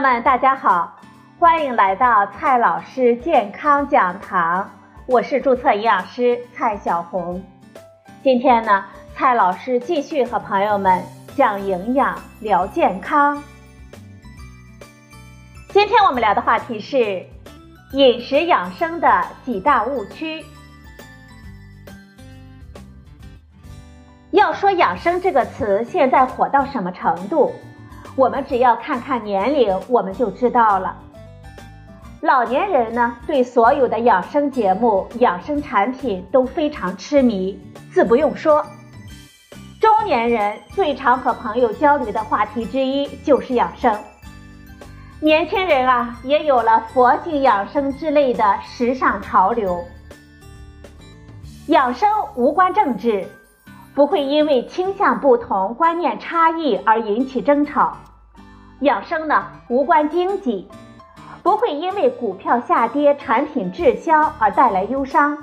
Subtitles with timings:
[0.00, 0.98] 友们，大家好，
[1.38, 4.66] 欢迎来到蔡老师健康讲堂，
[5.04, 7.44] 我是注册营养师蔡小红。
[8.22, 11.02] 今天呢，蔡老师继续和朋友们
[11.36, 13.42] 讲营养、聊健康。
[15.68, 17.26] 今天我们聊的话题是
[17.92, 20.42] 饮食养生的几大误区。
[24.30, 27.52] 要说养生这个词现在火到什么程度，
[28.20, 30.94] 我们只要看看年龄，我们就知道了。
[32.20, 37.58] 老年人呢，对所有的养生节目、养生产品都非常痴迷，
[37.90, 38.62] 自不用说。
[39.80, 43.98] 中年人最常和朋友交流的话题之一就是养生。
[45.18, 49.82] 年轻人啊，也有了佛系养生之类的时尚潮流。
[51.68, 53.26] 养生无关政治。
[53.92, 57.96] 不会因为倾向不同、观念差异而引起争吵。
[58.80, 60.66] 养生呢，无关经济，
[61.42, 65.36] 不会因为股票下跌、产品滞销而带来忧伤。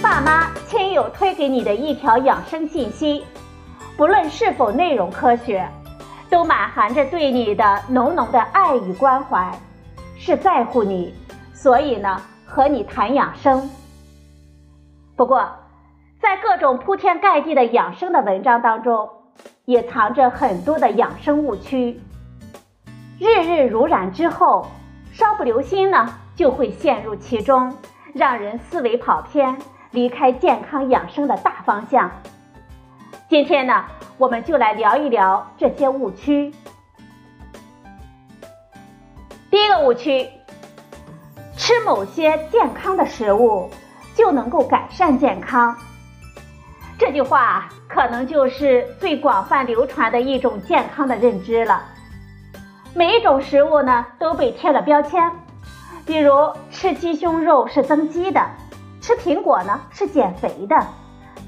[0.00, 3.24] 爸妈、亲友推给你的一条养生信息，
[3.96, 5.68] 不论是否内容科学，
[6.30, 9.50] 都满含着对你的浓浓的爱与关怀，
[10.16, 11.12] 是在乎你，
[11.52, 13.68] 所以呢，和你谈养生。
[15.16, 15.48] 不过。
[16.20, 19.10] 在各种铺天盖地的养生的文章当中，
[19.64, 22.00] 也藏着很多的养生误区。
[23.18, 24.66] 日日如染之后，
[25.12, 27.76] 稍不留心呢，就会陷入其中，
[28.14, 29.56] 让人思维跑偏，
[29.90, 32.10] 离开健康养生的大方向。
[33.28, 33.84] 今天呢，
[34.18, 36.52] 我们就来聊一聊这些误区。
[39.50, 40.28] 第一个误区：
[41.56, 43.70] 吃某些健康的食物
[44.14, 45.76] 就能够改善健康。
[46.98, 51.82] 这句话可能就是最广泛流传的一种健康的认知了。
[52.94, 55.30] 每一种食物呢都被贴了标签，
[56.04, 56.34] 比如
[56.70, 58.46] 吃鸡胸肉是增肌的，
[59.00, 60.76] 吃苹果呢是减肥的，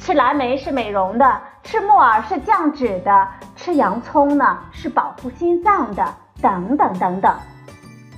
[0.01, 7.37] 吃蓝莓是美容的，吃木耳是降脂的，吃洋葱呢是保护心脏的，等等等等。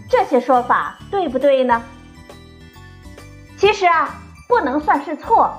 [0.09, 1.82] 这些说法对不对呢？
[3.59, 4.09] 其实啊，
[4.48, 5.53] 不能算是错。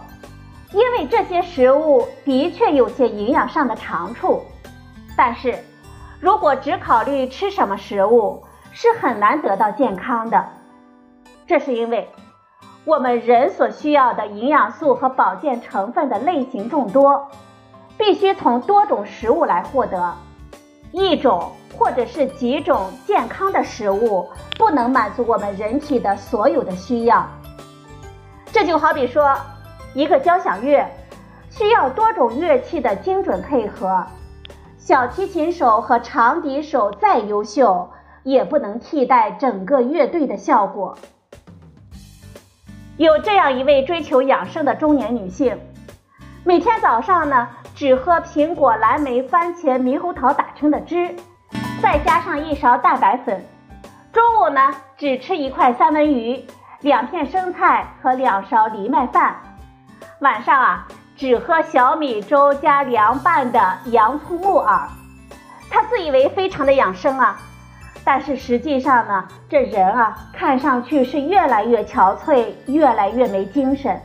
[0.74, 4.44] 因为这些食物的确有些营养上的长处，
[5.16, 5.58] 但是
[6.20, 10.46] 如果只考虑吃什么食物，是很难得到健康的。
[11.46, 12.10] 这是因为
[12.86, 17.30] 我们人所需要的营养素和保健成分的类型众多，
[17.98, 20.14] 必须从多种食物来获得。
[20.92, 27.28] 一种或者是几种健康的食物不能满足我们人体的所有的需要。
[28.52, 29.38] 这就好比说。
[29.94, 30.86] 一个交响乐
[31.50, 34.06] 需要多种乐器的精准配合，
[34.88, 37.90] 小提琴手和长笛手再优秀，
[38.24, 40.98] 也不能替代整个乐队的效果。
[42.96, 45.60] 有这样一位追求养生的中年女性，
[46.46, 51.14] 每天早上呢只喝苹果、蓝莓、番茄、猕猴桃打成的汁，
[51.82, 53.42] 再加上一勺蛋白粉；
[54.14, 56.46] 中午呢只吃一块三文鱼、
[56.80, 59.36] 两片生菜和两勺藜麦饭。
[60.22, 64.88] 晚上啊，只喝小米粥加凉拌的洋葱木耳，
[65.68, 67.36] 他自以为非常的养生啊，
[68.06, 74.00] 但是实际上呢，这人啊，看上去是越来越憔悴，越来越没精神，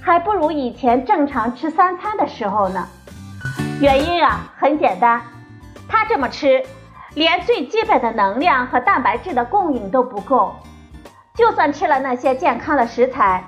[0.00, 2.88] 还不如以前正常吃三餐的时候呢。
[3.80, 5.22] 原因啊，很简单，
[5.88, 6.60] 他这么吃，
[7.14, 10.56] 连最基本的能量和蛋白质的供应都不够，
[11.36, 13.44] 就算吃了那些健康的食材。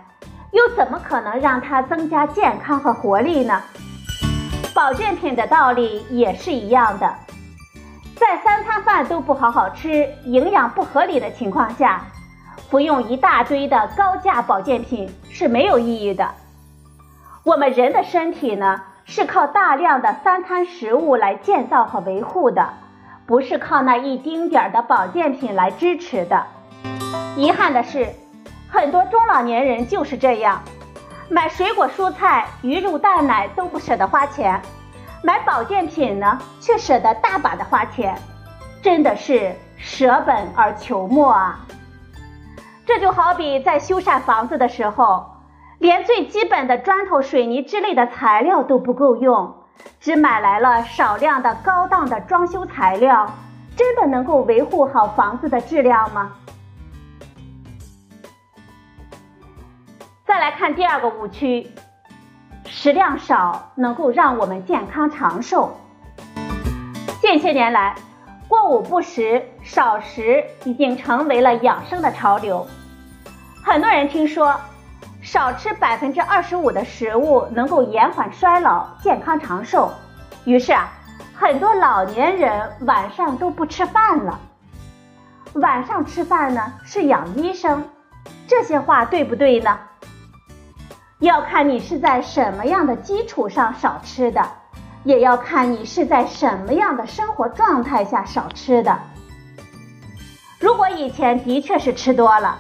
[0.53, 3.63] 又怎么可能让它增加健康和活力呢？
[4.75, 7.15] 保健品的道理也是一样的，
[8.17, 12.05] 在三餐饭都不好好吃、营养不合理的情况下，
[12.69, 16.31] 服用一大堆的高价保健品是没有意义的。
[17.45, 22.75] 我们人的身体呢，是靠大量的三餐食物来建造和维护的，
[23.27, 26.47] 不是靠那一丁点儿的保健品来支持的。
[27.37, 28.09] 遗憾的是。
[28.71, 30.63] 很多中老年人就是这样，
[31.29, 34.63] 买水果、蔬菜、鱼肉、蛋奶都不舍得花钱，
[35.25, 38.17] 买保健品呢却舍得大把的花钱，
[38.81, 41.67] 真的是舍本而求末啊！
[42.87, 45.27] 这就好比在修缮房子的时候，
[45.79, 49.53] 连最基本的砖头、水泥之类的材料都不够用，
[49.99, 53.27] 只买来了少量的高档的装修材料，
[53.77, 56.33] 真的能够维护好房子的质量吗？
[60.41, 61.71] 来看第二个误区，
[62.65, 65.79] 食量少能够让我们健康长寿。
[67.21, 67.95] 近些年来，
[68.49, 72.67] 过午不食、少食已经成为了养生的潮流。
[73.63, 74.59] 很多人听说
[75.21, 79.93] 少吃百分之二十五的食物能够延缓衰老、健康长寿，
[80.47, 80.91] 于是啊，
[81.39, 84.41] 很多老年人晚上都不吃饭了。
[85.57, 87.87] 晚上吃饭呢是养医生，
[88.49, 89.79] 这些话对不对呢？
[91.21, 94.43] 要看你是在什么样的基础上少吃的。
[95.03, 98.99] 也要看你是在什么样的生活状态下少吃的。
[100.59, 102.59] 如果以前的确是吃多了，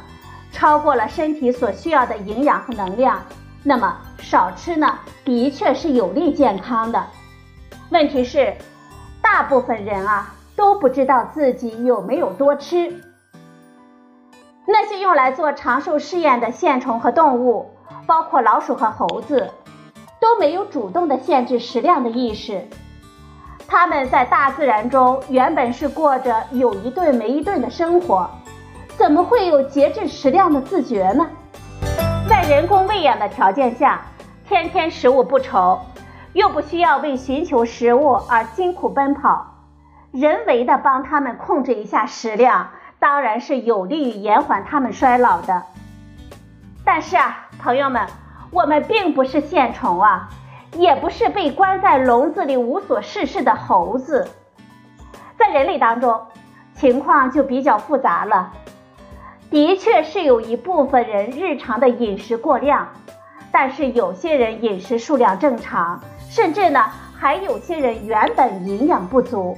[0.50, 3.22] 超过了身体所需要的营养和能量，
[3.62, 7.04] 那么少吃呢，的确是有利健康的。
[7.90, 8.54] 问题是，
[9.20, 13.02] 大部分人啊都不知道自己有没有多吃。
[14.66, 17.70] 那些用来做长寿试验的线虫和动物，
[18.06, 19.50] 包括老鼠和猴子。
[20.20, 22.69] 都没有主动的限制食量的意识，
[23.66, 28.28] 他们在大自然中原本是过着有一顿没一顿的生活，
[28.98, 31.26] 怎么会有节制食量的自觉呢？
[32.28, 34.02] 在人工喂养的条件下，
[34.46, 35.81] 天天食物不愁，
[36.34, 39.54] 又不需要为寻求食物而辛苦奔跑，
[40.12, 45.62] 人为的帮他们控制一下食量，当然是有利于延缓他们衰老的。
[46.84, 48.06] 但是啊，朋友们。
[48.52, 50.28] 我们并不是线虫啊，
[50.72, 54.28] 也不是被关在笼子里无所事事的猴子。
[55.38, 56.20] 在人类当中，
[56.74, 58.52] 情况就比较复杂了。
[59.50, 62.88] 的确是有一部分人日常的饮食过量，
[63.52, 69.56] 但是有些人饮食数量正常，甚至呢还有些人原本营养不足。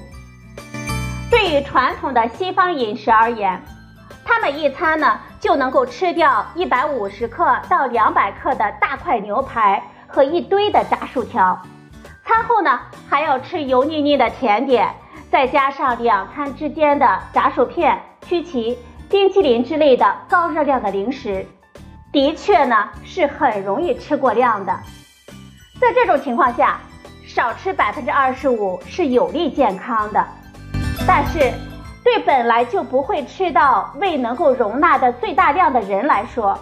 [1.31, 3.59] 对于传统的西方饮食而言，
[4.23, 5.19] 他们一餐呢。
[5.43, 11.61] 就能够吃掉一百五十克到两百克的大块牛排和一堆的炸薯条，
[12.25, 12.79] 餐后呢
[13.11, 14.89] 还要吃油腻腻的甜点，
[15.33, 18.79] 再加上两餐之间的炸薯片、曲奇、
[19.11, 21.45] 冰淇淋之类的高热量的零食，
[22.13, 24.73] 的确呢是很容易吃过量的。
[25.81, 26.79] 在这种情况下，
[27.27, 30.25] 少吃百分之二十五是有利健康的，
[31.05, 31.53] 但是。
[32.05, 36.59] 对本来就不会吃到胃能够容纳的最大量的人来说，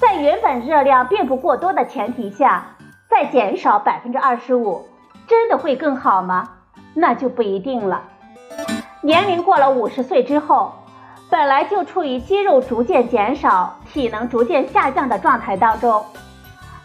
[0.00, 2.64] 在原本热量并不过多的前提下，
[3.08, 4.86] 再减少百分之二十五，
[5.26, 6.48] 真的会更好吗？
[6.94, 8.02] 那就不一定了。
[9.02, 10.72] 年龄过了五十岁之后，
[11.28, 16.04] 本来就处于肌肉逐渐减少、体能逐渐下降的状态当中，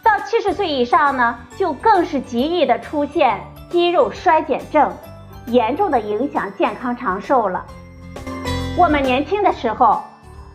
[0.04, 3.40] 到七十岁以上呢，就更是极易的出现
[3.70, 4.92] 肌肉衰减症。
[5.48, 7.66] 严重的影响健康长寿了。
[8.78, 10.02] 我们年轻的时候，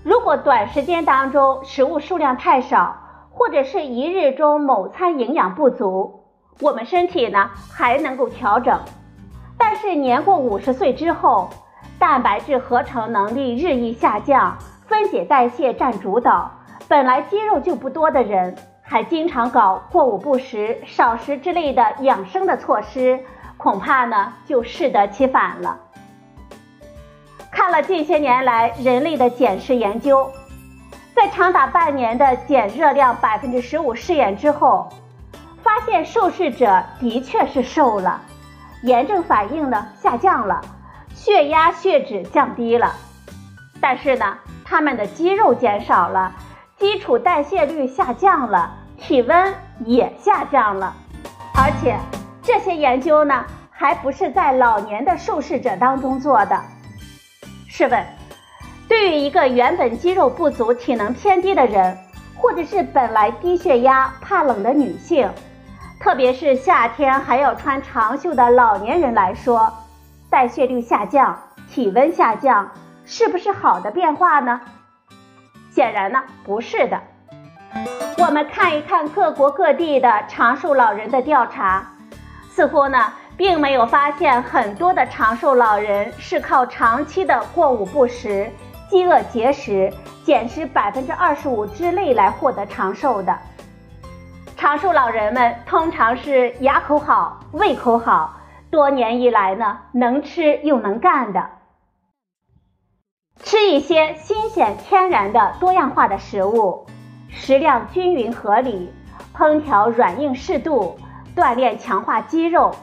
[0.02, 2.96] 如果短时间当中食物数量太少，
[3.30, 6.24] 或者是一日中某餐营养不足，
[6.60, 8.78] 我们身体呢还能够调整。
[9.56, 11.48] 但是年过五十岁之后，
[11.98, 16.50] 蛋白质合成能力日益下降，分解代谢占主导，
[16.88, 23.20] 本来肌肉就不多的人，还经常搞过午不食、少食之类的养生的措施。
[23.60, 25.78] 恐怕呢就适得其反了。
[27.52, 30.30] 看了近些年来人类的减食研究，
[31.14, 34.88] 在长达半年的减热量百分之十五试验之后，
[35.62, 38.22] 发现受试者的确是瘦了，
[38.82, 40.62] 炎症反应呢下降了，
[41.14, 42.94] 血压血脂降低了，
[43.78, 46.32] 但是呢他们的肌肉减少了，
[46.78, 50.94] 基础代谢率下降了，体温也下降了，
[51.54, 51.98] 而且。
[52.52, 56.60] 这些研究呢，还不是在老年的受试者当中做的。
[57.68, 58.04] 试问，
[58.88, 61.96] 对于一个原本肌肉不足、体能偏低的人，
[62.36, 65.30] 或者是本来低血压、怕冷的女性，
[66.00, 69.72] 特别是夏天还要穿长袖的老年人来说，
[70.28, 71.40] 代谢率下降、
[71.70, 72.68] 体温下降，
[73.04, 74.60] 是不是好的变化呢？
[75.70, 77.00] 显然呢，不是的。
[78.18, 81.86] 我们看一看各国各地的长寿老人的调查。
[82.50, 88.50] 似乎呢，并没有发现很多的长寿老人是靠长期的过午不食、
[88.88, 89.90] 饥饿节食、
[90.24, 93.38] 减食百分之二十五之类来获得长寿的。
[94.56, 98.36] 长寿老人们通常是牙口好、胃口好，
[98.70, 101.48] 多年以来呢能吃又能干的。
[103.42, 106.86] 吃一些新鲜天然的多样化的食物，
[107.30, 108.92] 食量均匀合理，
[109.34, 110.98] 烹调软硬适度。
[111.40, 112.76] 锻炼强化肌肉，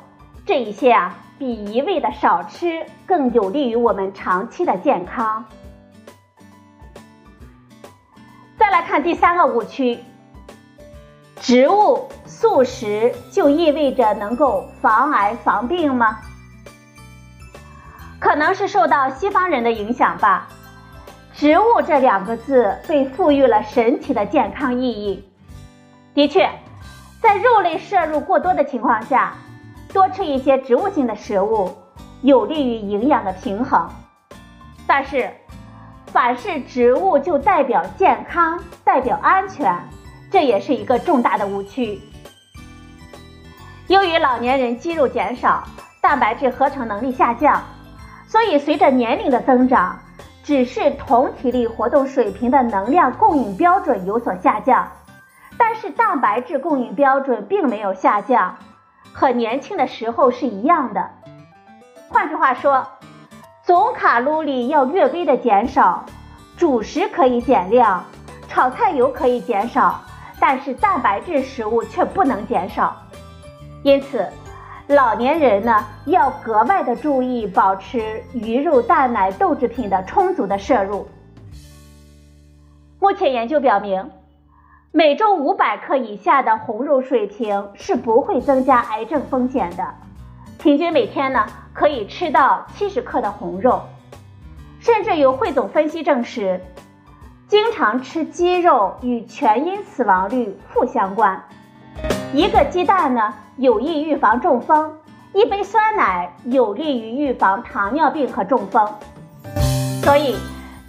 [0.43, 5.45] 这一些啊，比一味的少吃更有利于我们长期的健康。
[8.57, 9.99] 再来看第三个误区：
[11.39, 16.17] 植物素食就意味着能够防癌防病吗？
[18.19, 20.47] 可能是受到西方人的影响吧。
[21.31, 25.29] 植物这两个字被赋予了神奇的健康意义。
[26.15, 26.49] 的确，
[27.21, 29.33] 在肉类摄入过多的情况下，
[29.93, 31.69] 多吃一些植物性的食物，
[32.21, 33.89] 有利于营养的平衡。
[34.85, 35.29] 但是，
[36.07, 39.75] 凡是植物就代表健康、代表安全，
[40.31, 41.99] 这也是一个重大的误区。
[43.87, 45.63] 由于老年人肌肉减少，
[46.01, 47.61] 蛋白质合成能力下降，
[48.27, 49.97] 所以随着年龄的增长，
[50.43, 54.87] 只是同体力活动水平的能量供应标准有所下降，
[55.57, 58.57] 但是蛋白质供应标准并没有下降，
[59.13, 61.09] 和年轻的时候是一样的。
[62.09, 62.87] 换句话说。
[63.63, 66.05] 总卡路里要略微的减少，
[66.55, 68.01] 主食可以减量，
[68.47, 69.99] 炒菜油可以减少，
[70.39, 72.95] 但是蛋白质食物却不能减少。
[73.83, 74.25] 因此，
[74.87, 81.05] 老年人呢要格外的注意保持鱼肉、蛋奶、豆制品的充足的摄入。
[83.01, 84.09] 目前研究表明，
[84.97, 89.85] 每周五百克以下的红肉水平是不会增加癌症风险的。
[90.57, 91.45] 平均每天呢？
[91.71, 93.79] 可以吃到七十克的红肉，
[94.79, 96.59] 甚至有汇总分析证实，
[97.47, 101.43] 经常吃鸡肉与全因死亡率负相关。
[102.33, 104.89] 一个鸡蛋呢，有益预防中风；
[105.31, 108.91] 一杯酸奶有利于预防糖尿病和中风。
[110.01, 110.35] 所以，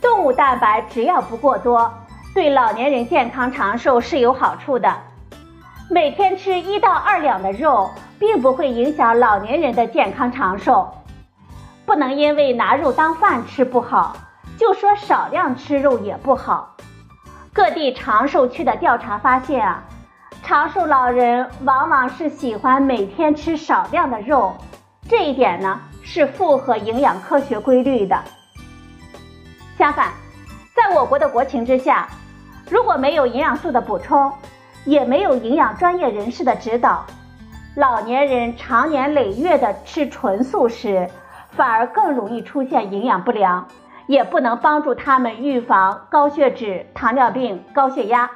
[0.01, 1.93] 动物蛋白只要不过多，
[2.39, 4.95] 对老年人健康长寿是有好处的。
[5.91, 7.91] 每天吃一到二两的肉。
[8.17, 10.89] 并不会影响老年人的健康长寿，
[11.87, 14.17] 不能因为拿肉当饭吃不好，
[14.57, 16.77] 就说少量吃肉也不好。
[17.53, 19.85] 各地长寿区的调查发现啊，
[20.43, 24.57] 长寿老人往往是喜欢每天吃少量的肉，
[25.09, 28.21] 这一点呢是符合营养科学规律的。
[29.79, 30.13] 相反，
[30.75, 32.09] 在我国的国情之下，
[32.71, 34.33] 如果没有营养素的补充，
[34.85, 37.05] 也没有营养专业人士的指导。
[37.77, 41.09] 老年人长年累月的吃纯素食，
[41.53, 43.67] 反而更容易出现营养不良，
[44.07, 48.31] 也不能帮助他们预防高血脂、糖尿病、高血压。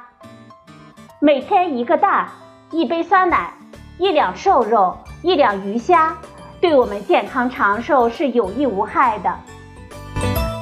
[1.19, 2.27] 每天一个蛋，
[2.71, 3.53] 一杯酸奶，
[3.97, 6.15] 一两瘦肉，一两鱼虾，
[6.59, 9.31] 对我们健康长寿是有益无害的。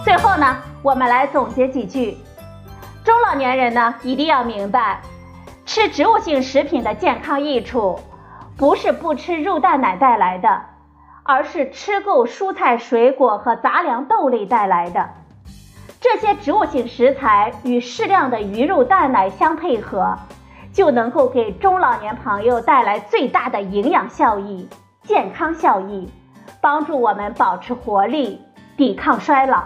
[0.03, 2.17] 最后呢，我们来总结几句：
[3.11, 5.01] 中老年人呢，一定要明白
[5.65, 7.99] 吃植物性食品的健康益处。
[8.55, 10.61] 不是不吃肉蛋奶带来的，
[11.23, 15.09] 而是吃够蔬菜水果和杂粮豆类带来的。
[15.99, 20.17] 这些植物性食材与适量的鱼肉蛋奶相配合，
[20.71, 24.69] 就能够给中老年朋友带来最大的营养效益、
[25.03, 26.09] 健康效益，
[26.61, 28.41] 帮助我们保持活力、
[28.77, 29.65] 抵抗衰老。